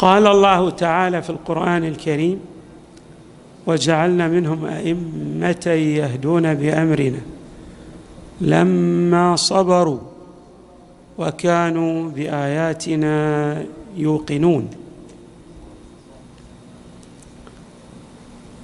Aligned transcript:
قال 0.00 0.26
الله 0.26 0.70
تعالى 0.70 1.22
في 1.22 1.30
القرآن 1.30 1.84
الكريم 1.84 2.40
وجعلنا 3.66 4.28
منهم 4.28 4.64
أئمة 4.64 5.66
يهدون 5.66 6.54
بأمرنا. 6.54 7.20
لما 8.40 9.36
صبروا 9.36 9.98
وكانوا 11.18 12.10
بآياتنا 12.10 13.64
يوقنون. 13.96 14.70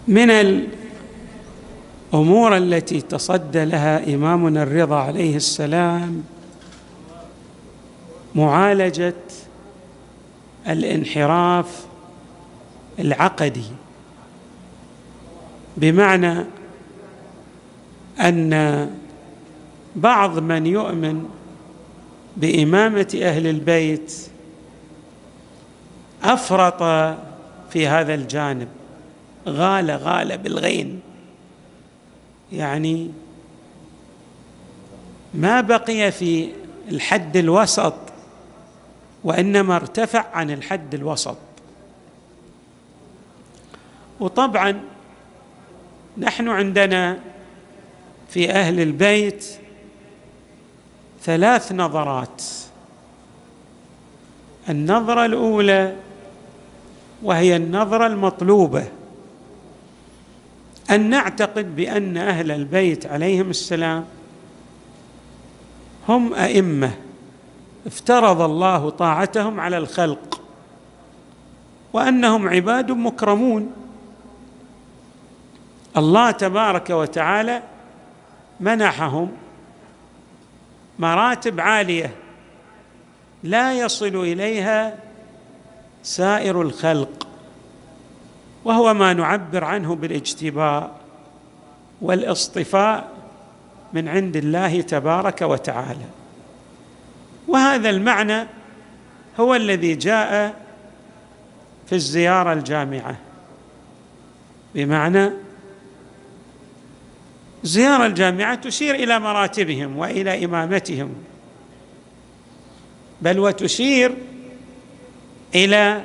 من 0.08 0.30
الأمور 2.12 2.56
التي 2.56 3.00
تصدى 3.00 3.64
لها 3.64 4.14
إمامنا 4.14 4.62
الرضا 4.62 4.96
عليه 4.96 5.36
السلام 5.36 6.22
معالجة 8.34 9.14
الانحراف 10.68 11.86
العقدي. 12.98 13.66
بمعنى 15.76 16.44
أن 18.20 18.90
بعض 19.96 20.38
من 20.38 20.66
يؤمن 20.66 21.28
بإمامة 22.36 23.18
أهل 23.22 23.46
البيت 23.46 24.14
أفرط 26.22 26.82
في 27.70 27.86
هذا 27.86 28.14
الجانب 28.14 28.68
غال 29.48 29.90
غال 29.90 30.38
بالغين. 30.38 31.00
يعني 32.52 33.10
ما 35.34 35.60
بقي 35.60 36.12
في 36.12 36.48
الحد 36.88 37.36
الوسط 37.36 37.94
وإنما 39.26 39.76
ارتفع 39.76 40.24
عن 40.32 40.50
الحد 40.50 40.94
الوسط. 40.94 41.36
وطبعا 44.20 44.80
نحن 46.18 46.48
عندنا 46.48 47.18
في 48.28 48.50
أهل 48.50 48.80
البيت 48.80 49.46
ثلاث 51.22 51.72
نظرات. 51.72 52.42
النظرة 54.68 55.26
الأولى 55.26 55.96
وهي 57.22 57.56
النظرة 57.56 58.06
المطلوبة 58.06 58.84
أن 60.90 61.10
نعتقد 61.10 61.76
بأن 61.76 62.16
أهل 62.16 62.50
البيت 62.50 63.06
عليهم 63.06 63.50
السلام 63.50 64.04
هم 66.08 66.34
أئمة. 66.34 67.05
افترض 67.86 68.40
الله 68.40 68.90
طاعتهم 68.90 69.60
على 69.60 69.78
الخلق 69.78 70.40
وأنهم 71.92 72.48
عباد 72.48 72.90
مكرمون. 72.90 73.72
الله 75.96 76.30
تبارك 76.30 76.90
وتعالى 76.90 77.62
منحهم 78.60 79.32
مراتب 80.98 81.60
عالية 81.60 82.14
لا 83.42 83.78
يصل 83.78 84.16
إليها 84.16 84.96
سائر 86.02 86.62
الخلق 86.62 87.26
وهو 88.64 88.94
ما 88.94 89.12
نعبر 89.12 89.64
عنه 89.64 89.94
بالاجتباء 89.94 90.90
والاصطفاء 92.02 93.08
من 93.92 94.08
عند 94.08 94.36
الله 94.36 94.80
تبارك 94.80 95.42
وتعالى. 95.42 96.15
وهذا 97.48 97.90
المعنى 97.90 98.46
هو 99.40 99.54
الذي 99.54 99.94
جاء 99.94 100.54
في 101.86 101.94
الزيارة 101.94 102.52
الجامعة. 102.52 103.16
بمعنى 104.74 105.30
زيارة 107.62 108.06
الجامعة 108.06 108.54
تشير 108.54 108.94
إلى 108.94 109.18
مراتبهم 109.18 109.96
وإلى 109.96 110.44
إمامتهم 110.44 111.14
بل 113.22 113.38
وتشير 113.38 114.14
إلى 115.54 116.02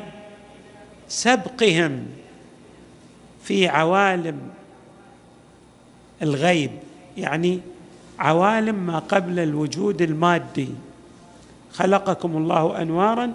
سبقهم 1.08 2.08
في 3.44 3.68
عوالم 3.68 4.40
الغيب 6.22 6.72
يعني 7.18 7.60
عوالم 8.20 8.76
ما 8.76 9.00
قبل 9.00 9.40
الوجود 9.40 10.02
المادي. 10.02 10.70
خلقكم 11.74 12.38
الله 12.38 12.82
أنوارا 12.82 13.34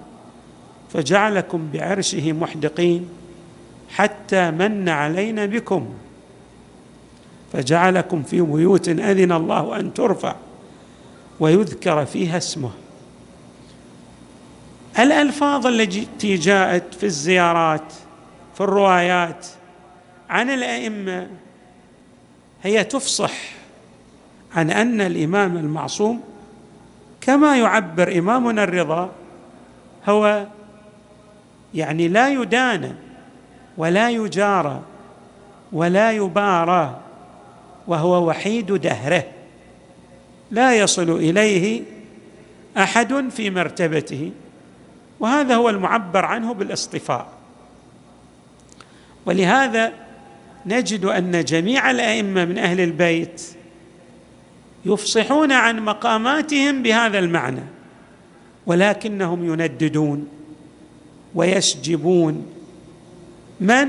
فجعلكم 0.93 1.69
بعرشه 1.73 2.33
محدقين 2.33 3.09
حتى 3.91 4.51
من 4.51 4.89
علينا 4.89 5.47
بكم 5.47 5.89
فجعلكم 7.53 8.23
في 8.23 8.41
بيوت 8.41 8.89
أذن 8.89 9.33
الله 9.33 9.81
أن 9.81 9.95
ترفع 9.95 10.37
ويذكر 11.41 12.05
فيها 12.05 12.37
اسمه. 12.37 12.71
الألفاظ 14.99 15.67
التي 15.67 16.35
جاءت 16.37 16.95
في 16.95 17.07
الزيارات 17.07 17.93
في 18.55 18.61
الروايات 18.61 19.47
عن 20.31 20.51
الأئمة 20.51 21.29
هي 22.63 22.85
تفصح 22.85 23.33
عن 24.57 24.71
أن 24.71 25.01
الإمام 25.01 25.57
المعصوم 25.57 26.21
كما 27.27 27.57
يعبر 27.59 28.19
إمامنا 28.19 28.65
الرضا 28.65 29.11
هو 30.09 30.47
يعني 31.75 32.09
لا 32.09 32.29
يدان 32.29 32.95
ولا 33.77 34.11
يجارى 34.11 34.83
ولا 35.73 36.13
يبارى 36.13 37.01
وهو 37.87 38.29
وحيد 38.29 38.73
دهره. 38.73 39.25
لا 40.51 40.77
يصل 40.77 41.11
إليه 41.11 41.83
أحد 42.77 43.29
في 43.31 43.51
مرتبته 43.51 44.33
وهذا 45.21 45.55
هو 45.55 45.69
المعبر 45.69 46.25
عنه 46.25 46.55
بالاصطفاء. 46.55 47.27
ولهذا 49.27 49.93
نجد 50.67 51.05
أن 51.05 51.45
جميع 51.45 51.91
الأئمة 51.91 52.45
من 52.45 52.59
أهل 52.59 52.81
البيت 52.81 53.56
يفصحون 54.87 55.53
عن 55.53 55.81
مقاماتهم 55.81 56.83
بهذا 56.83 57.19
المعنى 57.19 57.63
ولكنهم 58.67 59.53
ينددون 59.53 60.29
ويسجبون 61.35 62.47
من؟ 63.61 63.89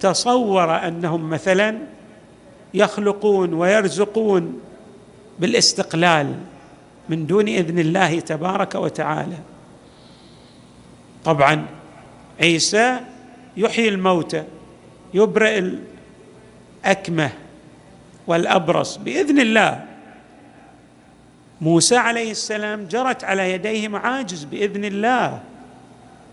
تصور 0.00 0.88
أنهم 0.88 1.30
مثلا 1.30 1.78
يخلقون 2.74 3.54
ويرزقون 3.54 4.60
بالاستقلال 5.38 6.34
من 7.08 7.26
دون 7.26 7.48
إذن 7.48 7.78
الله 7.78 8.20
تبارك 8.20 8.74
وتعالى. 8.74 9.38
طبعا 11.24 11.66
عيسى 12.40 13.00
يحيي 13.56 13.88
الموتى 13.88 14.44
يبرئ 15.14 15.72
الأكمه 16.84 17.30
والأبرص 18.26 18.96
بإذن 18.96 19.40
الله. 19.40 19.89
موسى 21.60 21.96
عليه 21.96 22.30
السلام 22.30 22.84
جرت 22.84 23.24
على 23.24 23.52
يديه 23.52 23.88
معاجز 23.88 24.44
بإذن 24.44 24.84
الله. 24.84 25.40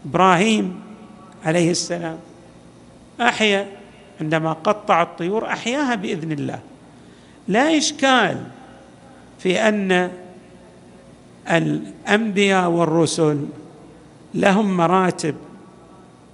إبراهيم 0.06 0.80
عليه 1.46 1.72
السلام 1.72 2.18
أحيا 3.22 3.68
عندما 4.22 4.54
قطع 4.54 5.02
الطيور 5.02 5.46
أحياها 5.48 5.96
بإذن 5.96 6.32
الله. 6.32 6.60
لا 7.48 7.78
إشكال 7.78 8.44
في 9.40 9.60
أن 9.60 10.12
الأنبياء 11.52 12.70
والرسل 12.70 13.46
لهم 14.34 14.78
مراتب 14.78 15.36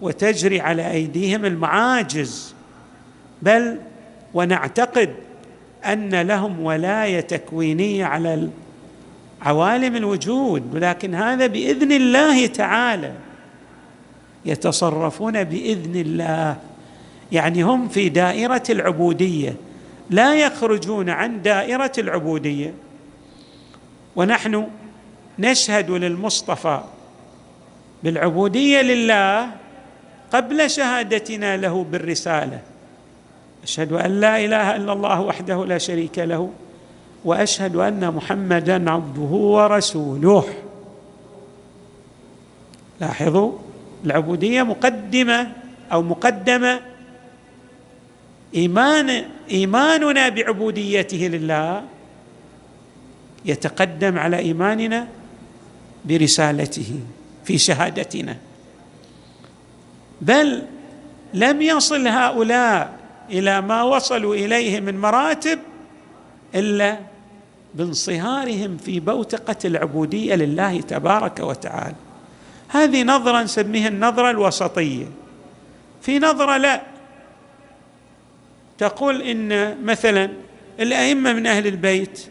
وتجري 0.01 0.61
على 0.61 0.91
أيديهم 0.91 1.45
المعاجز 1.45 2.55
بل 3.41 3.79
ونعتقد 4.33 5.15
أن 5.85 6.21
لهم 6.21 6.59
ولاية 6.59 7.19
تكوينية 7.19 8.05
على 8.05 8.49
عوالم 9.43 9.95
الوجود 9.95 10.75
ولكن 10.75 11.15
هذا 11.15 11.47
بإذن 11.47 11.91
الله 11.91 12.47
تعالى. 12.47 13.13
يتصرفون 14.45 15.43
بإذن 15.43 15.95
الله. 15.95 16.57
يعني 17.31 17.63
هم 17.63 17.87
في 17.87 18.09
دائرة 18.09 18.63
العبودية 18.69 19.55
لا 20.09 20.35
يخرجون 20.35 21.09
عن 21.09 21.41
دائرة 21.41 21.91
العبودية. 21.97 22.73
ونحن 24.15 24.67
نشهد 25.39 25.91
للمصطفى 25.91 26.81
بالعبودية 28.03 28.81
لله 28.81 29.49
قبل 30.33 30.69
شهادتنا 30.69 31.57
له 31.57 31.83
بالرسالة. 31.83 32.59
أشهد 33.63 33.93
أن 33.93 34.19
لا 34.19 34.45
إله 34.45 34.75
إلا 34.75 34.93
الله 34.93 35.21
وحده 35.21 35.65
لا 35.65 35.77
شريك 35.77 36.19
له. 36.19 36.49
وأشهد 37.25 37.75
أن 37.75 38.13
محمدا 38.13 38.91
عبده 38.91 39.21
ورسوله. 39.21 40.45
لاحظوا 43.01 43.51
العبودية 44.05 44.63
مقدمة 44.63 45.51
أو 45.91 46.01
مقدمة. 46.01 46.79
إيمان 48.55 49.25
إيماننا 49.51 50.29
بعبوديته 50.29 51.17
لله 51.17 51.83
يتقدم 53.45 54.19
على 54.19 54.37
إيماننا 54.37 55.07
برسالته 56.05 56.99
في 57.45 57.57
شهادتنا. 57.57 58.37
بل 60.21 60.61
لم 61.33 61.61
يصل 61.61 62.07
هؤلاء 62.07 62.99
إلى 63.29 63.61
ما 63.61 63.83
وصلوا 63.83 64.35
إليه 64.35 64.79
من 64.79 64.97
مراتب 65.01 65.59
إلا 66.55 67.12
بانصهارهم 67.73 68.77
في 68.77 68.99
بوتقة 68.99 69.55
العبودية 69.65 70.35
لله 70.35 70.81
تبارك 70.81 71.39
وتعالى. 71.39 71.95
هذه 72.67 73.03
نظرة 73.03 73.43
نسميها 73.43 73.87
النظرة 73.87 74.29
الوسطية. 74.29 75.05
في 76.01 76.19
نظرة 76.19 76.57
لا. 76.57 76.81
تقول 78.77 79.21
إن 79.21 79.77
مثلا 79.85 80.29
الأئمة 80.79 81.33
من 81.33 81.47
أهل 81.47 81.67
البيت 81.67 82.27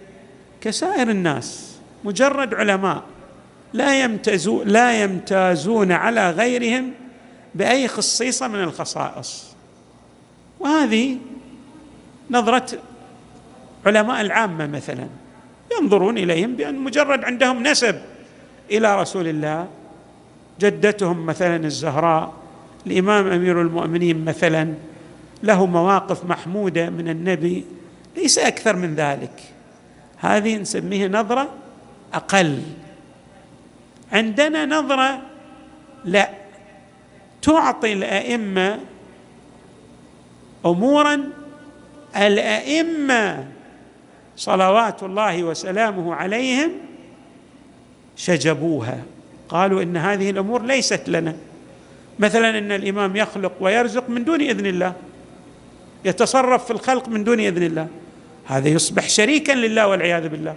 كسائر 0.61 1.11
الناس 1.11 1.77
مجرد 2.05 2.55
علماء 2.55 3.03
لا 3.73 4.05
يمتازون 4.05 4.69
لا 4.69 5.03
يمتازون 5.03 5.93
على 5.93 6.31
غيرهم 6.31 6.93
بأي 7.55 7.89
خصيصة 7.89 8.49
من 8.49 8.63
الخصائص. 8.63 9.47
وهذه 10.61 11.17
نظرة 12.31 12.67
علماء 13.87 14.21
العامة 14.21 14.67
مثلا. 14.67 15.09
ينظرون 15.81 16.19
إليهم 16.19 16.57
بأن 16.57 16.79
مجرد 16.79 17.25
عندهم 17.25 17.63
نسب 17.63 18.01
إلى 18.71 19.01
رسول 19.01 19.29
الله. 19.29 19.69
جدتهم 20.61 21.27
مثلا 21.27 21.57
الزهراء 21.57 22.33
الإمام 22.87 23.27
أمير 23.27 23.63
المؤمنين 23.63 24.25
مثلا 24.25 24.75
له 25.43 25.67
مواقف 25.67 26.25
محمودة 26.25 26.91
من 26.91 27.09
النبي 27.09 27.65
ليس 28.17 28.39
أكثر 28.39 28.77
من 28.77 28.95
ذلك. 28.95 29.43
هذه 30.19 30.57
نسميها 30.57 31.09
نظرة 31.09 31.49
أقل. 32.15 32.63
عندنا 34.13 34.67
نظرة 34.67 35.23
لا 36.05 36.31
تعطي 37.43 37.93
الأئمة 37.93 38.79
امورا 40.67 41.31
الأئمة 42.17 43.49
صلوات 44.37 45.03
الله 45.03 45.45
وسلامه 45.45 46.15
عليهم 46.15 46.71
شجبوها. 48.17 49.03
قالوا 49.49 49.83
إن 49.83 49.97
هذه 49.97 50.31
الأمور 50.31 50.63
ليست 50.63 51.09
لنا. 51.09 51.37
مثلا 52.19 52.59
إن 52.59 52.73
الإمام 52.73 53.17
يخلق 53.17 53.53
ويرزق 53.61 54.09
من 54.09 54.25
دون 54.25 54.41
إذن 54.41 54.67
الله 54.67 54.93
يتصرف 56.05 56.65
في 56.65 56.71
الخلق 56.71 57.09
من 57.09 57.25
دون 57.25 57.41
إذن 57.41 57.63
الله 57.63 57.89
هذا 58.47 58.69
يصبح 58.69 59.09
شريكا 59.09 59.53
لله 59.53 59.87
والعياذ 59.87 60.29
بالله. 60.29 60.55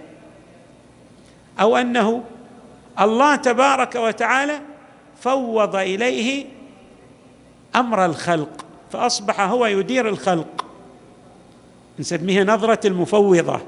أو 1.60 1.76
أنه 1.76 2.22
الله 3.00 3.36
تبارك 3.36 3.94
وتعالى 3.94 4.60
فوض 5.20 5.76
إليه 5.76 6.46
أمر 7.76 8.04
الخلق 8.04 8.64
فأصبح 8.92 9.40
هو 9.40 9.66
يدير 9.66 10.08
الخلق. 10.08 10.65
نسميها 11.98 12.44
نظرة 12.44 12.86
المفوضة. 12.86 13.60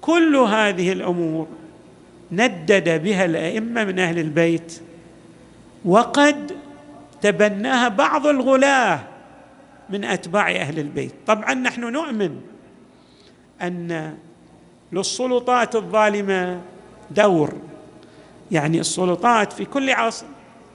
كل 0.00 0.36
هذه 0.36 0.92
الأمور 0.92 1.46
ندد 2.32 3.02
بها 3.02 3.24
الأئمة 3.24 3.84
من 3.84 3.98
أهل 3.98 4.18
البيت 4.18 4.80
وقد 5.84 6.52
تبناها 7.22 7.88
بعض 7.88 8.26
الغلاة 8.26 9.00
من 9.90 10.04
أتباع 10.04 10.50
أهل 10.50 10.78
البيت. 10.78 11.14
طبعا 11.26 11.54
نحن 11.54 11.80
نؤمن 11.80 12.40
أن 13.62 14.14
للسلطات 14.92 15.76
الظالمة 15.76 16.60
دور. 17.10 17.52
يعني 18.50 18.80
السلطات 18.80 19.52
في 19.52 19.64
كل 19.64 19.90
عصر 19.90 20.26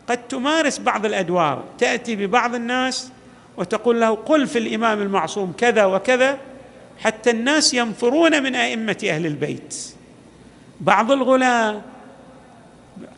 قد 0.08 0.28
تمارس 0.28 0.80
بعض 0.80 1.06
الأدوار 1.06 1.64
تأتي 1.78 2.16
ببعض 2.16 2.56
الناس 2.56 3.12
وتقول 3.60 4.02
له 4.02 4.16
قل 4.16 4.48
في 4.48 4.60
الإمام 4.60 5.02
المعصوم 5.02 5.54
كذا 5.58 5.86
وكذا 5.86 6.38
حتى 7.00 7.30
الناس 7.30 7.74
ينفرون 7.74 8.44
من 8.44 8.56
أئمة 8.56 8.98
أهل 9.04 9.26
البيت. 9.26 9.76
بعض 10.82 11.12
الغلاة 11.12 11.82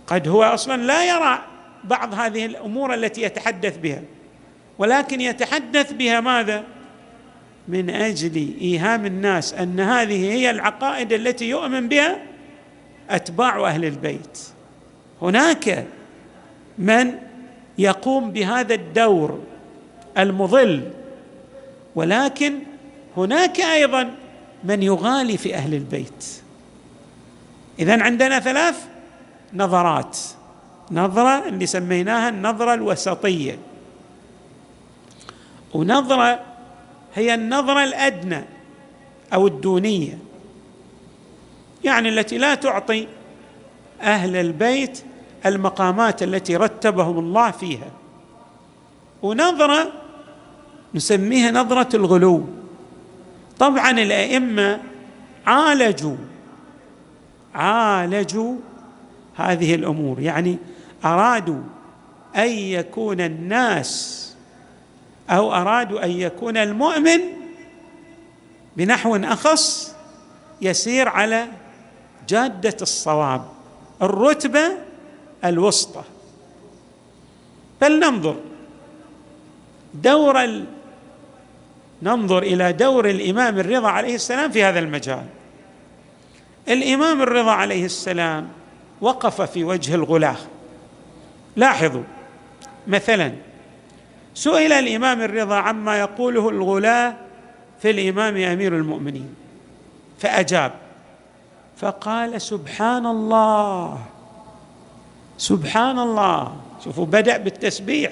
قد 0.08 0.28
هو 0.28 0.44
أصلا 0.44 0.82
لا 0.82 1.06
يرى 1.06 1.40
بعض 1.84 2.14
هذه 2.14 2.46
الأمور 2.46 2.94
التي 2.94 3.22
يتحدث 3.22 3.78
بها 3.78 4.02
ولكن 4.78 5.22
يتحدث 5.22 5.94
بها 5.94 6.20
ماذا؟ 6.20 6.64
من 7.68 7.90
أجل 7.90 8.56
إيهام 8.62 9.06
الناس 9.06 9.54
أن 9.54 9.80
هذه 9.80 10.32
هي 10.32 10.50
العقائد 10.50 11.14
التي 11.14 11.50
يؤمن 11.50 11.88
بها 11.88 12.18
أتباع 13.10 13.68
أهل 13.68 13.86
البيت. 13.86 14.40
هناك 15.22 15.86
من 16.78 17.14
يقوم 17.78 18.32
بهذا 18.32 18.74
الدور 18.74 19.51
المضل. 20.18 20.90
ولكن 21.96 22.60
هناك 23.18 23.60
أيضا 23.60 24.12
من 24.64 24.84
يغالي 24.84 25.38
في 25.38 25.56
أهل 25.56 25.74
البيت. 25.74 26.26
اذا 27.80 28.04
عندنا 28.04 28.40
ثلاث 28.40 28.76
نظرات. 29.54 30.18
نظرة 30.92 31.48
اللي 31.48 31.66
سميناها 31.66 32.30
النظرة 32.30 32.74
الوسطية. 32.74 33.60
ونظرة 35.74 36.40
هي 37.16 37.34
النظرة 37.34 37.84
الأدنى 37.84 38.44
أو 39.34 39.48
الدونية. 39.48 40.18
يعني 41.84 42.10
التي 42.10 42.38
لا 42.38 42.56
تعطي 42.56 43.08
أهل 44.02 44.36
البيت 44.36 45.04
المقامات 45.46 46.24
التي 46.24 46.56
رتبهم 46.56 47.20
الله 47.20 47.52
فيها. 47.52 47.92
ونظرة 49.22 49.92
نسميها 50.96 51.52
نظرة 51.52 51.96
الغلو 51.96 52.46
طبعا 53.60 53.92
الأئمة 53.92 54.82
عالجوا 55.48 56.16
عالجوا 57.56 58.56
هذه 59.36 59.76
الأمور 59.76 60.20
يعني 60.20 60.58
أرادوا 61.06 61.62
أن 62.36 62.50
يكون 62.50 63.22
الناس 63.22 64.22
أو 65.30 65.54
أرادوا 65.54 66.06
أن 66.06 66.12
يكون 66.12 66.58
المؤمن 66.58 67.20
بنحو 68.78 69.16
أخص 69.16 69.96
يسير 70.62 71.10
على 71.10 71.48
جادة 72.30 72.78
الصواب 72.82 73.46
الرتبة 74.02 74.72
الوسطى 75.46 76.04
فلننظر 77.82 78.36
دور. 79.94 80.64
ننظر 82.04 82.44
إلى 82.44 82.74
دور 82.74 83.10
الإمام 83.10 83.60
الرضا 83.60 83.90
عليه 83.90 84.16
السلام 84.16 84.52
في 84.52 84.64
هذا 84.64 84.80
المجال. 84.80 85.26
الإمام 86.68 87.22
الرضا 87.22 87.52
عليه 87.52 87.86
السلام 87.86 88.50
وقف 89.02 89.42
في 89.42 89.64
وجه 89.64 89.96
الغلاة. 89.96 90.38
لاحظوا 91.56 92.04
مثلا 92.88 93.34
سئل 94.34 94.74
الإمام 94.74 95.22
الرضا 95.22 95.56
عما 95.56 96.00
يقوله 96.00 96.50
الغلاة 96.50 97.16
في 97.82 97.90
الإمام 97.90 98.38
أمير 98.38 98.76
المؤمنين 98.76 99.36
فأجاب 100.20 100.72
فقال 101.78 102.42
سبحان 102.42 103.06
الله 103.06 104.00
سبحان 105.38 106.00
الله. 106.00 106.56
شوفوا 106.84 107.06
بدأ 107.06 107.38
بالتسبيح. 107.38 108.12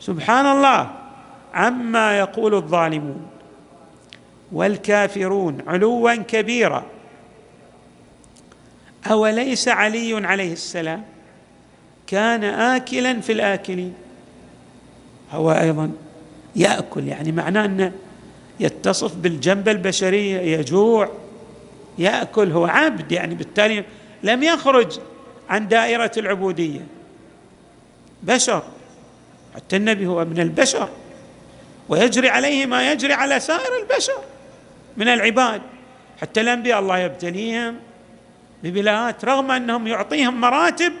سبحان 0.00 0.46
الله. 0.46 0.90
عما 1.58 2.18
يقول 2.18 2.54
الظالمون 2.54 3.26
والكافرون 4.52 5.58
علوا 5.66 6.14
كبيرا. 6.14 6.86
أوليس 9.10 9.68
علي 9.68 10.26
عليه 10.26 10.52
السلام 10.52 11.04
كان 12.06 12.44
اكلا 12.44 13.20
في 13.20 13.32
الآكلين؟ 13.32 13.94
هو 15.32 15.52
أيضا 15.52 15.90
يأكل 16.56 17.08
يعني 17.08 17.32
معناه 17.32 17.64
أنه 17.64 17.92
يتصف 18.60 19.16
بالجنبه 19.16 19.72
البشريه 19.72 20.58
يجوع 20.58 21.08
يأكل 21.98 22.52
هو 22.52 22.66
عبد 22.66 23.12
يعني 23.12 23.34
بالتالي 23.34 23.84
لم 24.22 24.42
يخرج 24.42 25.00
عن 25.50 25.68
دائرة 25.68 26.12
العبودية. 26.16 26.86
بشر 28.22 28.62
حتى 29.54 29.76
النبي 29.76 30.06
هو 30.06 30.24
من 30.24 30.40
البشر. 30.40 30.88
ويجري 31.88 32.28
عليه 32.28 32.66
ما 32.66 32.92
يجري 32.92 33.12
على 33.12 33.40
سائر 33.40 33.78
البشر 33.82 34.18
من 34.96 35.08
العباد. 35.08 35.62
حتى 36.20 36.40
الأنبياء 36.40 36.80
الله 36.80 36.98
يبتليهم 36.98 37.76
ببلاءات 38.62 39.24
رغم 39.24 39.50
أنهم 39.50 39.86
يعطيهم 39.86 40.40
مراتب 40.40 40.92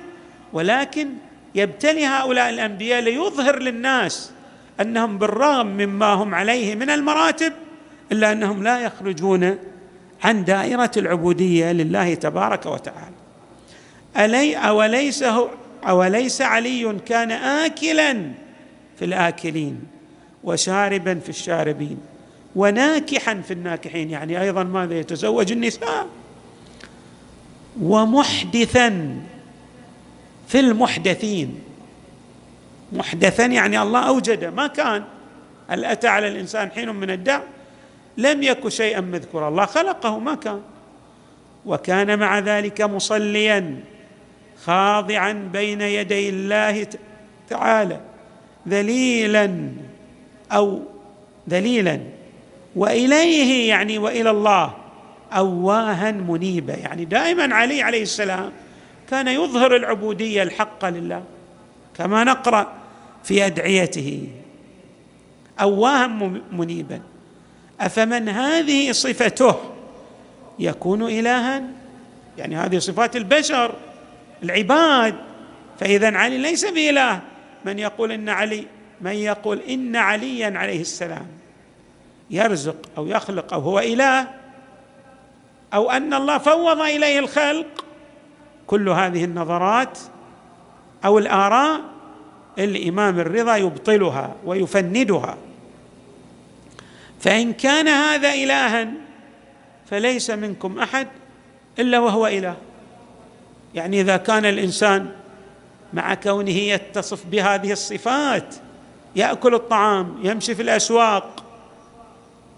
ولكن 0.52 1.08
يبتلي 1.54 2.06
هؤلاء 2.06 2.50
الأنبياء 2.50 3.00
ليظهر 3.00 3.58
للناس 3.58 4.30
أنهم 4.80 5.18
بالرغم 5.18 5.66
مما 5.66 6.06
هم 6.06 6.34
عليه 6.34 6.74
من 6.74 6.90
المراتب 6.90 7.52
إلا 8.12 8.32
أنهم 8.32 8.62
لا 8.62 8.80
يخرجون 8.80 9.58
عن 10.24 10.44
دائرة 10.44 10.90
العبودية 10.96 11.72
لله 11.72 12.14
تبارك 12.14 12.66
وتعالى. 12.66 13.14
ألي 14.16 14.56
أوليس 14.56 15.22
هو 15.22 15.48
أوليس 15.88 16.42
علي 16.42 16.96
كان 17.06 17.30
آكلا 17.32 18.12
في 18.98 19.04
الآكلين. 19.04 19.97
وشاربا 20.44 21.14
في 21.14 21.28
الشاربين 21.28 21.98
وناكحا 22.56 23.34
في 23.34 23.50
الناكحين 23.50 24.10
يعني 24.10 24.40
أيضا 24.40 24.62
ماذا 24.62 24.98
يتزوج 24.98 25.52
النساء؟ 25.52 26.06
ومحدثا 27.82 29.16
في 30.48 30.60
المحدثين. 30.60 31.60
محدثا 32.92 33.46
يعني 33.46 33.82
الله 33.82 34.08
أوجده 34.08 34.50
ما 34.50 34.66
كان. 34.66 35.04
هل 35.68 35.84
أتى 35.84 36.08
على 36.08 36.28
الإنسان 36.28 36.70
حين 36.70 36.88
من 36.88 37.10
الدهر 37.10 37.42
لم 38.16 38.42
يك 38.42 38.68
شيئا 38.68 39.00
مذكورا. 39.00 39.48
الله 39.48 39.66
خلقه 39.66 40.18
ما 40.18 40.34
كان. 40.34 40.60
وكان 41.66 42.18
مع 42.18 42.38
ذلك 42.38 42.80
مصليا 42.80 43.80
خاضعا 44.64 45.32
بين 45.32 45.80
يدي 45.80 46.28
الله 46.28 46.86
تعالى 47.48 48.00
ذليلا. 48.68 49.72
أو 50.52 50.82
ذليلا 51.50 52.00
وإليه 52.76 53.68
يعني 53.68 53.98
وإلى 53.98 54.30
الله 54.30 54.74
اواها 55.32 56.10
منيبا 56.10 56.74
يعني 56.74 57.04
دائما 57.04 57.54
علي 57.54 57.82
عليه 57.82 58.02
السلام 58.02 58.52
كان 59.10 59.28
يظهر 59.28 59.76
العبودية 59.76 60.42
الحقة 60.42 60.90
لله 60.90 61.22
كما 61.96 62.24
نقرأ 62.24 62.72
في 63.24 63.46
أدعيته. 63.46 64.28
اواها 65.60 66.06
منيبا. 66.52 67.00
أفمن 67.80 68.28
هذه 68.28 68.92
صفته؟ 68.92 69.56
يكون 70.58 71.02
الها؟ 71.02 71.62
يعني 72.38 72.56
هذه 72.56 72.78
صفات 72.78 73.16
البشر 73.16 73.74
العباد. 74.42 75.14
فاذا 75.80 76.16
علي 76.16 76.38
ليس 76.38 76.64
بإله. 76.64 77.20
من 77.64 77.78
يقول 77.78 78.12
إن 78.12 78.28
علي 78.28 78.66
من 79.00 79.12
يقول 79.12 79.60
إن 79.60 79.96
عليا 79.96 80.58
عليه 80.58 80.80
السلام 80.80 81.26
يرزق 82.30 82.76
أو 82.98 83.06
يخلق 83.06 83.54
أو 83.54 83.60
هو 83.60 83.78
إله 83.78 84.28
أو 85.74 85.90
أن 85.90 86.14
الله 86.14 86.38
فوض 86.38 86.80
إليه 86.80 87.18
الخلق 87.18 87.84
كل 88.66 88.88
هذه 88.88 89.24
النظرات 89.24 89.98
أو 91.04 91.18
الآراء 91.18 91.80
الإمام 92.58 93.20
الرضا 93.20 93.56
يبطلها 93.56 94.34
ويفندها. 94.44 95.36
فإن 97.20 97.52
كان 97.52 97.88
هذا 97.88 98.34
الها 98.34 98.88
فليس 99.90 100.30
منكم 100.30 100.78
أحد 100.78 101.08
إلا 101.78 101.98
وهو 101.98 102.26
إله. 102.26 102.56
يعني 103.74 104.00
إذا 104.00 104.16
كان 104.16 104.44
الإنسان 104.44 105.10
مع 105.92 106.14
كونه 106.14 106.50
يتصف 106.50 107.26
بهذه 107.26 107.72
الصفات 107.72 108.54
يأكل 109.18 109.54
الطعام 109.54 110.18
يمشي 110.22 110.54
في 110.54 110.62
الأسواق 110.62 111.44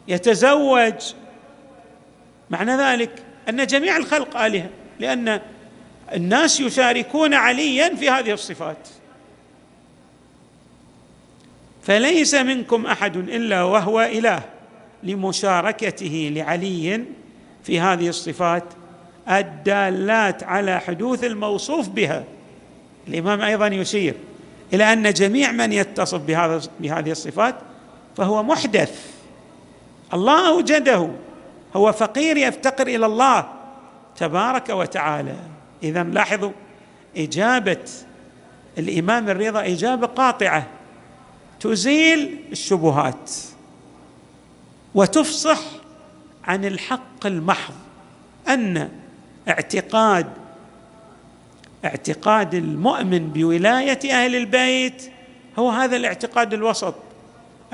يتزوج. 0.08 0.94
معنى 2.50 2.76
ذلك 2.76 3.22
أن 3.48 3.66
جميع 3.66 3.96
الخلق 3.96 4.36
آلهة 4.36 4.70
لأن 5.00 5.40
الناس 6.14 6.60
يشاركون 6.60 7.34
عليا 7.34 7.94
في 7.94 8.10
هذه 8.10 8.32
الصفات. 8.32 8.88
فليس 11.82 12.34
منكم 12.34 12.86
أحد 12.86 13.16
إلا 13.16 13.62
وهو 13.62 14.00
إله 14.00 14.42
لمشاركته 15.02 16.32
لعلي 16.34 17.04
في 17.64 17.80
هذه 17.80 18.08
الصفات 18.08 18.64
الدالات 19.28 20.42
على 20.42 20.80
حدوث 20.80 21.24
الموصوف 21.24 21.88
بها. 21.88 22.24
الإمام 23.08 23.40
أيضا 23.40 23.66
يشير. 23.66 24.14
إلى 24.72 24.92
أن 24.92 25.12
جميع 25.12 25.52
من 25.52 25.72
يتصف 25.72 26.20
بهذا 26.20 26.60
بهذه 26.80 27.10
الصفات 27.10 27.54
فهو 28.16 28.42
محدث. 28.42 29.06
الله 30.14 30.48
اوجده 30.48 31.10
هو 31.76 31.92
فقير 31.92 32.36
يفتقر 32.36 32.86
إلى 32.86 33.06
الله 33.06 33.48
تبارك 34.16 34.68
وتعالى. 34.68 35.36
اذا 35.82 36.02
لاحظوا 36.02 36.52
إجابة 37.16 37.84
الإمام 38.78 39.28
الرضا 39.28 39.60
إجابة 39.60 40.06
قاطعة. 40.06 40.66
تزيل 41.60 42.44
الشبهات 42.52 43.30
وتفصح 44.94 45.60
عن 46.44 46.64
الحق 46.64 47.26
المحض. 47.26 47.74
أن 48.48 48.90
اعتقاد 49.48 50.26
اعتقاد 51.84 52.54
المؤمن 52.54 53.30
بولاية 53.30 54.12
أهل 54.12 54.36
البيت 54.36 55.10
هو 55.58 55.70
هذا 55.70 55.96
الاعتقاد 55.96 56.54
الوسط 56.54 56.94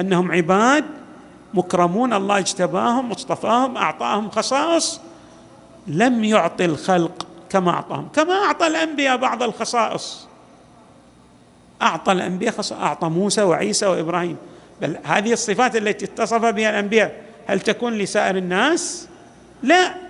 أنهم 0.01 0.33
عباد 0.33 0.85
مكرمون 1.55 2.13
الله 2.13 2.39
اجتباهم 2.39 3.11
واصطفاهم 3.11 3.77
أعطاهم 3.77 4.31
خصائص 4.31 5.01
لم 5.87 6.25
يعطي 6.25 6.65
الخلق 6.65 7.27
كما 7.51 7.71
أعطاهم. 7.71 8.09
كما 8.15 8.33
أعطى 8.33 8.67
الأنبياء 8.67 9.17
بعض 9.17 9.43
الخصائص. 9.43 10.29
أعطى 11.83 12.13
الأنبياء 12.13 12.53
خصائص 12.53 12.83
أعطى 12.83 13.09
موسى 13.09 13.43
وعيسى 13.43 13.87
وإبراهيم. 13.87 14.37
بل 14.81 14.99
هذه 15.05 15.33
الصفات 15.33 15.77
التي 15.77 16.05
اتصف 16.05 16.45
بها 16.45 16.71
الأنبياء 16.71 17.23
هل 17.47 17.61
تكون 17.61 17.93
لسائر 17.93 18.37
الناس؟ 18.37 19.09
لا. 19.63 20.06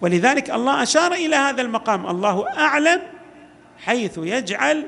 ولذلك 0.00 0.50
الله 0.50 0.82
أشار 0.82 1.12
إلى 1.12 1.36
هذا 1.36 1.62
المقام. 1.62 2.06
الله 2.06 2.48
أعلم 2.58 3.02
حيث 3.78 4.18
يجعل 4.18 4.86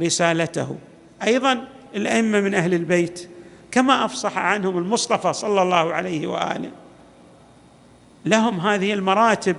رسالته. 0.00 0.76
أيضا 1.26 1.68
الأئمة 1.94 2.40
من 2.40 2.54
أهل 2.54 2.74
البيت 2.74 3.28
كما 3.70 4.04
أفصح 4.04 4.38
عنهم 4.38 4.78
المصطفى 4.78 5.32
صلى 5.32 5.62
الله 5.62 5.94
عليه 5.94 6.26
وآله. 6.26 6.70
لهم 8.24 8.60
هذه 8.60 8.92
المراتب 8.92 9.56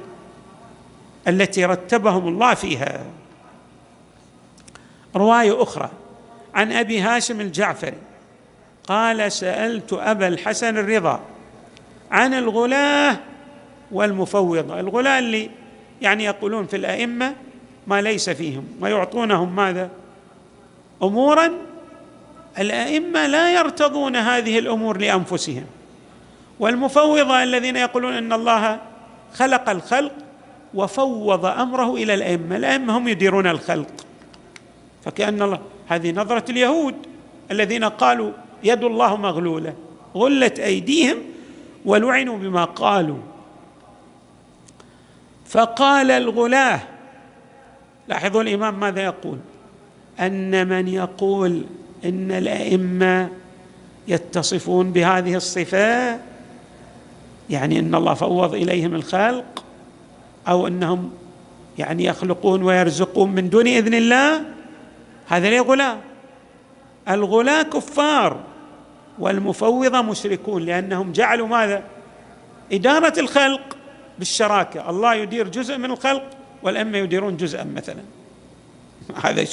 التي 1.27 1.65
رتبهم 1.65 2.27
الله 2.27 2.53
فيها. 2.53 3.05
رواية 5.15 5.63
أخرى 5.63 5.89
عن 6.53 6.72
أبي 6.72 7.01
هاشم 7.01 7.41
الجعفري. 7.41 7.98
قال 8.88 9.31
سألت 9.31 9.93
أبا 9.93 10.27
الحسن 10.27 10.77
الرضا 10.77 11.19
عن 12.12 12.34
الغلاه 12.34 13.19
والمفوضة. 13.96 14.80
الغلاة 14.80 15.20
اللي 15.20 15.50
يعني 16.02 16.24
يقولون 16.24 16.66
في 16.66 16.75
الأئمة 16.75 17.34
ما 17.88 18.02
ليس 18.02 18.30
فيهم. 18.30 18.64
ويعطونهم 18.82 19.56
ماذا؟ 19.56 19.90
امورا. 21.04 21.52
الأئمة 22.60 23.28
لا 23.28 23.54
يرتضون 23.54 24.16
هذه 24.16 24.60
الأمور 24.60 24.98
لأنفسهم. 24.98 25.66
والمفوضة 26.60 27.44
الذين 27.44 27.75
يقولون 27.75 28.14
إن 28.14 28.34
الله 28.34 28.80
خلق 29.34 29.70
الخلق 29.70 30.14
وفوض 30.74 31.46
أمره 31.46 31.96
إلى 31.96 32.14
الأئمة. 32.14 32.56
الأئمة 32.56 32.98
هم 32.98 33.08
يديرون 33.08 33.48
الخلق. 33.48 33.92
فكأن 35.06 35.42
الله 35.42 35.60
هذه 35.88 36.12
نظرة 36.12 36.46
اليهود 36.50 36.96
الذين 37.52 37.84
قالوا 37.84 38.32
يد 38.64 38.84
الله 38.84 39.16
مغلولة 39.16 39.74
غلت 40.16 40.60
أيديهم 40.60 41.18
ولعنوا 41.86 42.38
بما 42.38 42.66
قالوا. 42.66 43.35
فقال 45.46 46.12
الغلاه 46.12 46.80
لاحظوا 48.08 48.42
الإمام 48.42 48.80
ماذا 48.80 49.02
يقول؟ 49.02 49.38
أن 50.20 50.68
من 50.68 50.88
يقول 50.88 51.66
إن 52.06 52.32
الأئمة 52.32 53.30
يتصفون 54.08 54.92
بهذه 54.92 55.36
الصفة 55.36 56.20
يعني 57.50 57.80
إن 57.80 57.96
الله 57.96 58.14
فوض 58.14 58.54
إليهم 58.54 58.96
الخلق 58.96 59.64
أو 60.48 60.68
إنهم 60.68 61.12
يعني 61.78 62.06
يخلقون 62.06 62.64
ويرزقون 62.64 63.32
من 63.32 63.50
دون 63.50 63.68
إذن 63.68 63.94
الله 63.94 64.42
هذا 65.28 65.50
ليه 65.50 65.62
غلاة؟ 65.62 65.98
الغلاة 67.10 67.64
كفار 67.64 68.40
والمفوضة 69.20 70.02
مشركون 70.02 70.62
لأنهم 70.62 71.12
جعلوا 71.12 71.48
ماذا؟ 71.48 71.84
إدارة 72.72 73.20
الخلق. 73.20 73.78
بالشراكة. 74.19 74.89
الله 74.89 75.15
يدير 75.15 75.48
جزء 75.48 75.77
من 75.77 75.91
الخلق 75.91 76.29
والأمة 76.63 76.98
يديرون 76.98 77.38
جزءا 77.38 77.63
مثلا. 77.63 78.01
هذا 79.24 79.45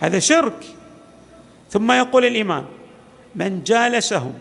هذا 0.00 0.18
شرك. 0.18 0.64
ثم 1.70 1.92
يقول 1.92 2.24
الإمام 2.24 2.64
من 3.34 3.62
جالسهم 3.64 4.34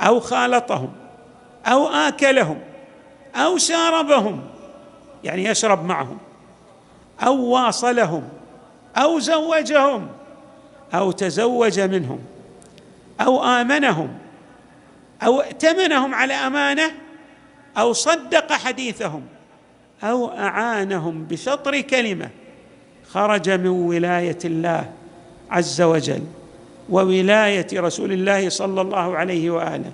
أو 0.00 0.20
خالطهم 0.20 0.92
أو 1.66 1.88
آكلهم 1.88 2.60
أو 3.34 3.58
شاربهم 3.58 4.42
يعني 5.24 5.44
يشرب 5.44 5.84
معهم 5.84 6.18
أو 7.26 7.44
واصلهم 7.44 8.28
أو 8.96 9.18
زوجهم 9.18 10.08
أو 10.94 11.10
تزوج 11.10 11.80
منهم 11.80 12.18
أو 13.20 13.44
آمنهم 13.44 14.18
أو 15.22 15.40
ائتمنهم 15.40 16.14
على 16.14 16.34
أمانة 16.34 16.92
أو 17.76 17.92
صدق 17.92 18.52
حديثهم 18.52 19.22
أو 20.02 20.28
أعانهم 20.28 21.24
بشطر 21.24 21.80
كلمة 21.80 22.30
خرج 23.08 23.50
من 23.50 23.66
ولاية 23.66 24.38
الله 24.44 24.90
عز 25.50 25.82
وجل 25.82 26.22
وولاية 26.90 27.66
رسول 27.74 28.12
الله 28.12 28.48
صلى 28.48 28.80
الله 28.80 29.16
عليه 29.16 29.50
وآله 29.50 29.92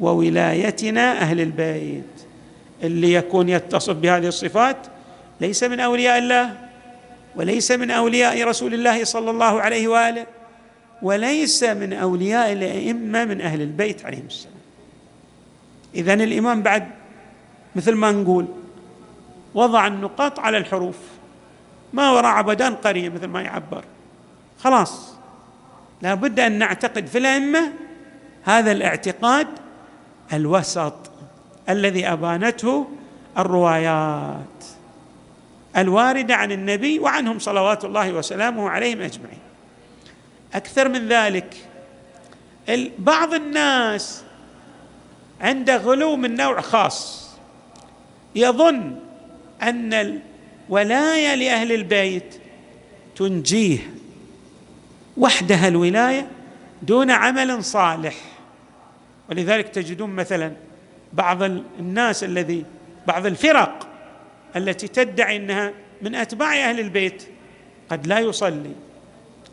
وولايتنا 0.00 1.12
أهل 1.12 1.40
البيت. 1.40 2.04
اللي 2.82 3.12
يكون 3.12 3.48
يتصف 3.48 3.96
بهذه 3.96 4.26
الصفات 4.26 4.76
ليس 5.40 5.62
من 5.64 5.80
أولياء 5.80 6.18
الله 6.18 6.56
وليس 7.36 7.70
من 7.70 7.90
أولياء 7.90 8.44
رسول 8.44 8.74
الله 8.74 9.04
صلى 9.04 9.30
الله 9.30 9.60
عليه 9.60 9.88
وآله 9.88 10.26
وليس 11.02 11.62
من 11.62 11.92
أولياء 11.92 12.52
الأئمة 12.52 13.24
من 13.24 13.40
أهل 13.40 13.62
البيت 13.62 14.04
عليهم 14.04 14.26
السلام. 14.26 14.54
اذا 15.94 16.14
الإمام 16.14 16.62
بعد 16.62 16.88
مثل 17.76 17.94
ما 17.94 18.12
نقول 18.12 18.46
وضع 19.54 19.86
النقاط 19.86 20.38
على 20.38 20.58
الحروف. 20.58 20.96
ما 21.92 22.10
وراء 22.10 22.30
عبدان 22.30 22.74
قرية 22.74 23.08
مثل 23.08 23.26
ما 23.26 23.42
يعبر. 23.42 23.84
خلاص. 24.58 25.12
لابد 26.02 26.40
أن 26.40 26.58
نعتقد 26.58 27.06
في 27.06 27.18
الأئمة 27.18 27.72
هذا 28.44 28.72
الاعتقاد 28.72 29.46
الوسط 30.32 30.94
الذي 31.68 32.06
أبانته 32.06 32.86
الروايات 33.38 34.64
الواردة 35.76 36.34
عن 36.34 36.52
النبي 36.52 36.98
وعنهم 36.98 37.38
صلوات 37.38 37.84
الله 37.84 38.12
وسلامه 38.12 38.70
عليهم 38.70 39.00
أجمعين. 39.00 39.38
أكثر 40.54 40.88
من 40.88 41.08
ذلك 41.08 41.56
بعض 42.98 43.34
الناس 43.34 44.24
عنده 45.40 45.76
غلو 45.76 46.16
من 46.16 46.36
نوع 46.36 46.60
خاص. 46.60 47.21
يظن 48.34 48.96
أن 49.62 50.18
الولايه 50.68 51.34
لأهل 51.34 51.72
البيت 51.72 52.34
تنجيه 53.16 53.78
وحدها 55.16 55.68
الولاية 55.68 56.26
دون 56.82 57.10
عمل 57.10 57.64
صالح. 57.64 58.14
ولذلك 59.30 59.68
تجدون 59.68 60.10
مثلا 60.10 60.52
بعض 61.12 61.42
الناس 61.42 62.24
الذي 62.24 62.64
بعض 63.06 63.26
الفرق 63.26 63.88
التي 64.56 64.88
تدعي 64.88 65.36
إنها 65.36 65.72
من 66.02 66.14
أتباع 66.14 66.70
أهل 66.70 66.80
البيت 66.80 67.22
قد 67.90 68.06
لا 68.06 68.18
يصلي. 68.18 68.72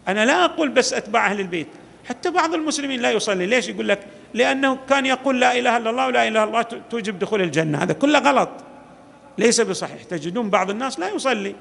أنا 0.07 0.25
لا 0.25 0.45
أقول 0.45 0.69
بس 0.69 0.93
أتباع 0.93 1.31
أهل 1.31 1.39
البيت 1.39 1.67
حتى 2.09 2.31
بعض 2.31 2.53
المسلمين 2.53 2.99
لا 2.99 3.11
يصلي. 3.11 3.45
ليش 3.45 3.69
يقول 3.69 3.87
لك؟ 3.87 3.99
لأنه 4.33 4.77
كان 4.89 5.05
يقول 5.05 5.39
لا 5.39 5.59
إله 5.59 5.77
إلا 5.77 5.89
الله 5.89 6.07
ولا 6.07 6.27
إله 6.27 6.27
إلا 6.27 6.43
الله 6.43 6.61
توجب 6.61 7.19
دخول 7.19 7.41
الجنة. 7.41 7.83
هذا 7.83 7.93
كله 7.93 8.19
غلط. 8.19 8.49
ليس 9.39 9.61
بصحيح. 9.61 10.03
تجدون 10.03 10.49
بعض 10.49 10.69
الناس 10.69 10.99
لا 10.99 11.09
يصلي. 11.09 11.55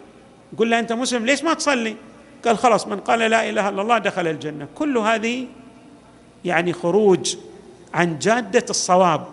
يقول 0.53 0.71
له 0.71 0.79
أنت 0.79 0.93
مسلم 0.93 1.27
ليش 1.27 1.45
ما 1.45 1.55
تصلي؟ 1.55 1.97
قال 2.45 2.59
خلاص 2.59 2.87
من 2.87 3.01
قال 3.01 3.19
لا 3.19 3.49
إله 3.49 3.69
إلا 3.69 3.83
الله 3.83 3.99
دخل 3.99 4.27
الجنة. 4.27 4.69
كل 4.75 4.99
هذه 4.99 5.47
يعني 6.45 6.73
خروج 6.73 7.37
عن 7.95 8.19
جادة 8.19 8.65
الصواب. 8.71 9.27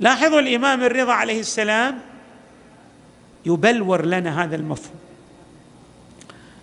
لاحظوا 0.00 0.40
الإمام 0.40 0.82
الرضا 0.82 1.12
عليه 1.12 1.40
السلام 1.40 1.98
يبلور 3.46 4.04
لنا 4.04 4.44
هذا 4.44 4.56
المفهوم. 4.56 5.00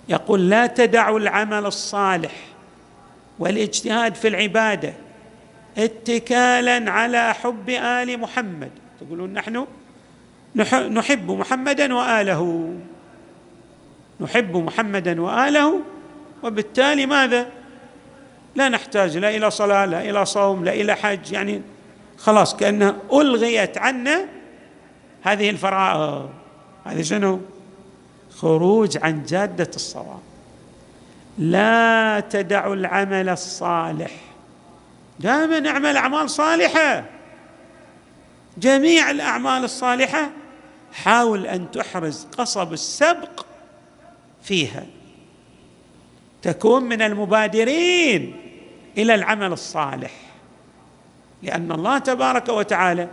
يقول 0.09 0.49
لا 0.49 0.67
تدعوا 0.67 1.19
العمل 1.19 1.65
الصالح 1.65 2.33
والاجتهاد 3.39 4.15
في 4.15 4.27
العبادة 4.27 4.93
اتكالا 5.77 6.91
على 6.91 7.33
حب 7.33 7.69
آل 7.69 8.19
محمد. 8.19 8.71
تقولون 8.99 9.33
نحن 9.33 9.65
نحب 10.89 11.31
محمدا 11.31 11.93
وآله. 11.93 12.73
نحب 14.19 14.57
محمدا 14.57 15.21
وآله 15.21 15.81
وبالتالي 16.43 17.05
ماذا؟ 17.05 17.47
لا 18.55 18.69
نحتاج 18.69 19.17
لا 19.17 19.29
إلى 19.29 19.51
صلاة 19.51 19.85
لا 19.85 20.09
إلى 20.09 20.25
صوم 20.25 20.65
لا 20.65 20.73
إلى 20.73 20.95
حج. 20.95 21.31
يعني 21.31 21.61
خلاص 22.17 22.55
كأنها 22.55 22.95
ألغيت 23.13 23.77
عنا 23.77 24.25
هذه 25.23 25.49
الفرائض. 25.49 26.29
هذه 26.85 27.01
شنو؟ 27.01 27.41
خروج 28.37 28.97
عن 29.03 29.23
جادة 29.23 29.71
الصواب. 29.75 30.21
لا 31.37 32.23
تدعوا 32.29 32.75
العمل 32.75 33.29
الصالح. 33.29 34.11
دائما 35.19 35.69
اعمل 35.69 35.97
أعمال 35.97 36.29
صالحة. 36.29 37.03
جميع 38.57 39.11
الأعمال 39.11 39.63
الصالحة 39.63 40.29
حاول 40.95 41.47
أن 41.47 41.71
تحرز 41.71 42.27
قصب 42.37 42.73
السبق 42.73 43.45
فيها. 44.43 44.85
تكون 46.41 46.83
من 46.83 47.01
المبادرين 47.01 48.35
إلى 48.97 49.15
العمل 49.15 49.53
الصالح. 49.53 50.11
لأن 51.43 51.71
الله 51.71 51.97
تبارك 51.97 52.49
وتعالى 52.49 53.07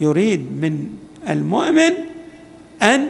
يريد 0.00 0.40
من 0.40 0.88
المؤمن 1.28 1.92
أن 2.82 3.08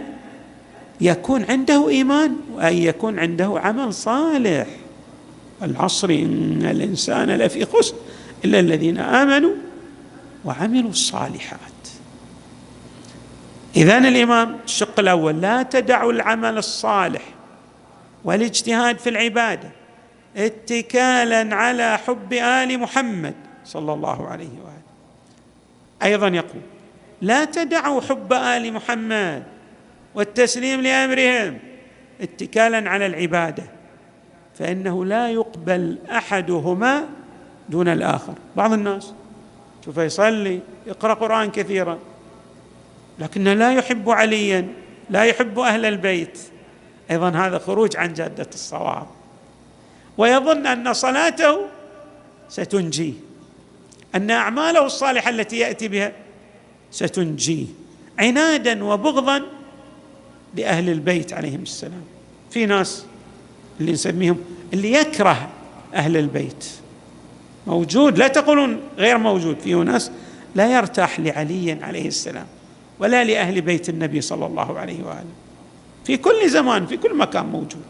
يكون 1.01 1.45
عنده 1.45 1.89
إيمان 1.89 2.37
وأن 2.53 2.77
يكون 2.77 3.19
عنده 3.19 3.61
عمل 3.65 3.95
صالح. 3.95 4.67
العصر 5.63 6.11
إن 6.11 6.67
الإنسان 6.71 7.31
لفي 7.31 7.65
خسر 7.65 7.95
إلا 8.45 8.61
الذين 8.61 8.99
آمنوا 8.99 9.55
وعملوا 10.45 10.91
الصالحات. 10.91 11.78
اذا 13.79 13.99
الإمام 13.99 14.57
الشق 14.65 15.01
الأول 15.01 15.41
لا 15.41 15.63
تدعوا 15.63 16.13
العمل 16.13 16.59
الصالح 16.59 17.23
والاجتهاد 18.25 18.99
في 18.99 19.09
العبادة 19.09 19.71
اتكالا 20.37 21.57
على 21.57 21.99
حب 21.99 22.33
آل 22.33 22.79
محمد 22.79 23.35
صلى 23.65 23.93
الله 23.93 24.29
عليه 24.29 24.49
وآله. 24.49 24.83
أيضا 26.03 26.29
يقول 26.29 26.63
لا 27.23 27.45
تدعوا 27.45 28.01
حب 28.01 28.33
آل 28.33 28.73
محمد 28.73 29.43
والتسليم 30.15 30.81
لأمرهم 30.81 31.59
اتكالا 32.21 32.91
على 32.91 33.07
العبادة 33.07 33.65
فإنه 34.59 35.05
لا 35.05 35.31
يقبل 35.31 35.99
أحدهما 36.11 37.05
دون 37.69 37.89
الآخر. 37.89 38.35
بعض 38.57 38.73
الناس 38.73 39.15
شوف 39.85 39.99
يصلي 39.99 40.61
يقرأ 40.87 41.15
قرآن 41.15 41.51
كثيرا 41.51 41.99
لكنه 43.19 43.55
لا 43.55 43.73
يحب 43.73 44.11
عليا 44.11 44.69
لا 45.11 45.25
يحب 45.25 45.59
أهل 45.59 45.85
البيت. 45.85 46.39
أيضا 47.11 47.31
هذا 47.31 47.59
خروج 47.59 47.97
عن 47.97 48.13
جادة 48.13 48.49
الصواب. 48.55 49.07
ويظن 50.19 50.67
أن 50.67 50.93
صلاته 50.93 51.59
ستنجيه 52.49 53.13
أن 54.15 54.31
أعماله 54.31 54.87
الصالحة 54.87 55.31
التي 55.31 55.59
يأتي 55.59 55.89
بها 55.89 56.13
ستنجيه 56.91 57.67
عنادا 58.19 58.85
وبغضا 58.85 59.43
لأهل 60.55 60.89
البيت 60.89 61.33
عليهم 61.33 61.63
السلام. 61.63 62.05
في 62.51 62.67
ناس 62.67 63.05
اللي 63.81 63.93
نسميهم 63.93 64.41
اللي 64.73 64.93
يكره 64.93 65.49
أهل 65.95 66.17
البيت. 66.17 66.67
موجود 67.67 68.19
لا 68.19 68.29
تقولون 68.29 68.81
غير 68.99 69.19
موجود. 69.19 69.59
في 69.59 69.75
ناس 69.75 70.11
لا 70.55 70.73
يرتاح 70.73 71.21
لعلي 71.21 71.79
عليه 71.83 72.09
السلام. 72.09 72.47
ولا 72.99 73.25
لأهل 73.25 73.61
بيت 73.61 73.89
النبي 73.89 74.21
صلى 74.21 74.47
الله 74.47 74.79
عليه 74.79 75.03
وآله. 75.05 75.35
في 76.05 76.17
كل 76.17 76.51
زمان 76.51 76.87
في 76.87 76.97
كل 76.97 77.17
مكان 77.17 77.47
موجود. 77.47 77.83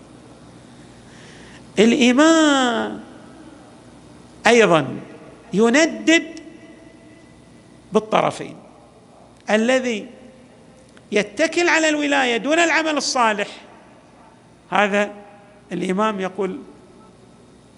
الايمان 1.78 3.00
أيضا 4.46 4.86
يندد 5.52 6.24
بالطرفين. 7.92 8.56
الذي 9.50 10.06
يتكل 11.12 11.68
على 11.68 11.88
الولاية 11.88 12.36
دون 12.36 12.58
العمل 12.58 12.96
الصالح. 12.96 13.48
هذا 14.70 15.10
الإمام 15.72 16.20
يقول 16.20 16.58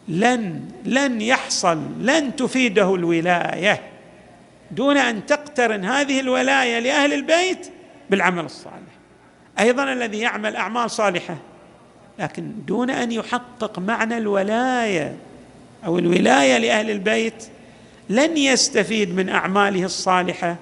لن 0.09 0.71
لن 0.85 1.21
يحصل 1.21 1.79
لن 2.01 2.37
تفيده 2.37 2.95
الولاية. 2.95 3.90
دون 4.71 4.97
أن 4.97 5.27
تقترن 5.27 5.85
هذه 5.85 6.21
الولاية 6.21 6.79
لأهل 6.79 7.13
البيت 7.13 7.71
بالعمل 8.11 8.45
الصالح. 8.45 8.91
أيضا 9.61 9.93
الذي 9.93 10.19
يعمل 10.19 10.57
أعمال 10.57 10.91
صالحة 10.91 11.37
لكن 12.19 12.53
دون 12.67 12.91
أن 12.91 13.13
يحقق 13.13 13.79
معنى 13.79 14.19
الولاية 14.19 15.17
أو 15.87 15.99
الولاية 15.99 16.59
لأهل 16.59 16.91
البيت 16.91 17.49
لن 18.09 18.37
يستفيد 18.37 19.15
من 19.15 19.29
أعماله 19.29 19.85
الصالحة 19.85 20.57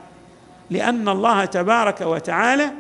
لأن 0.71 1.09
الله 1.09 1.45
تبارك 1.45 2.01
وتعالى 2.01 2.71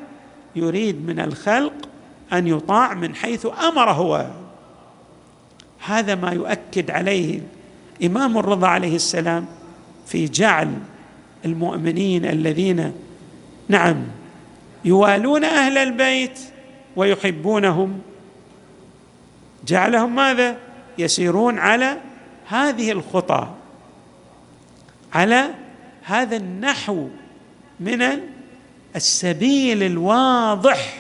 يريد 0.57 1.07
من 1.07 1.21
الخلق 1.21 1.89
أن 2.33 2.47
يطاع 2.47 2.95
من 2.95 3.15
حيث 3.15 3.47
أمر 3.47 3.91
هو. 3.91 4.27
هذا 5.87 6.15
ما 6.15 6.31
يؤكد 6.31 6.91
عليه 6.91 7.41
إمام 8.05 8.39
الرضا 8.39 8.67
عليه 8.67 8.97
السلام 8.97 9.47
في 10.07 10.29
جعل 10.29 10.73
المؤمنين 11.45 12.25
الذين 12.25 12.93
نعم 13.69 14.05
يوالون 14.85 15.45
أهل 15.45 15.79
البيت 15.79 16.41
ويحبونهم. 16.97 18.01
جعلهم 19.67 20.15
ماذا؟ 20.15 20.57
يسيرون 20.99 21.59
على 21.59 21.97
هذه 22.49 22.93
الخطى 22.93 23.49
على 25.13 25.51
هذا 26.03 26.37
النحو 26.37 27.09
من 27.81 28.03
السبيل 28.97 29.83
الواضح 29.83 30.99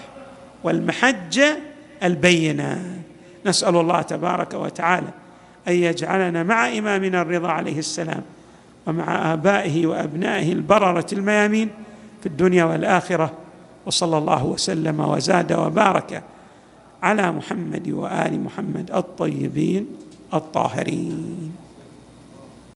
والمحجة 0.64 1.58
البينة. 2.02 3.02
نسأل 3.46 3.76
الله 3.76 4.02
تبارك 4.02 4.54
وتعالى 4.54 5.08
أن 5.68 5.72
يجعلنا 5.72 6.42
مع 6.42 6.68
إمامنا 6.68 7.22
الرضا 7.22 7.48
عليه 7.48 7.78
السلام. 7.78 8.22
ومع 8.88 9.32
آبائه 9.32 9.86
وأبنائه 9.86 10.52
البررة 10.52 11.06
الميامين 11.12 11.68
في 12.20 12.26
الدنيا 12.26 12.64
والآخرة 12.64 13.32
وصلى 13.86 14.18
الله 14.18 14.44
وسلم 14.46 15.00
وزاد 15.00 15.52
وبارك 15.52 16.22
على 17.02 17.32
محمد 17.32 17.88
وآل 17.90 18.40
محمد 18.40 18.90
الطيبين 18.94 19.86
الطاهرين. 20.34 21.52